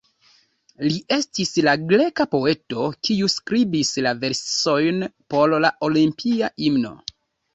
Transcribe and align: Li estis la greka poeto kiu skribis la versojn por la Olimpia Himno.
Li 0.83 0.95
estis 1.15 1.51
la 1.67 1.75
greka 1.91 2.25
poeto 2.31 2.87
kiu 3.09 3.29
skribis 3.33 3.93
la 4.07 4.13
versojn 4.23 5.05
por 5.35 5.53
la 5.67 5.71
Olimpia 5.89 6.49
Himno. 6.65 6.95